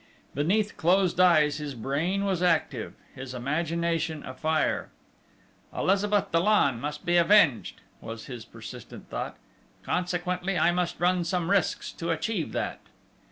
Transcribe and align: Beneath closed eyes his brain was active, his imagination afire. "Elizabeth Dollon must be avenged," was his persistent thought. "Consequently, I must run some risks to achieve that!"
Beneath 0.33 0.77
closed 0.77 1.19
eyes 1.19 1.57
his 1.57 1.75
brain 1.75 2.25
was 2.25 2.41
active, 2.41 2.95
his 3.13 3.35
imagination 3.35 4.25
afire. 4.25 4.89
"Elizabeth 5.71 6.31
Dollon 6.31 6.81
must 6.81 7.05
be 7.05 7.17
avenged," 7.17 7.81
was 8.01 8.25
his 8.25 8.43
persistent 8.43 9.11
thought. 9.11 9.37
"Consequently, 9.83 10.57
I 10.57 10.71
must 10.71 10.99
run 10.99 11.23
some 11.23 11.51
risks 11.51 11.91
to 11.91 12.09
achieve 12.09 12.51
that!" 12.51 12.79